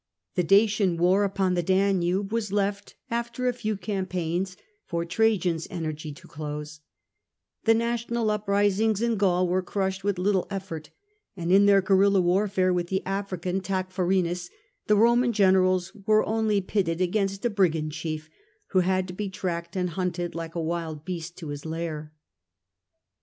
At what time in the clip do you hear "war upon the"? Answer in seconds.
0.97-1.61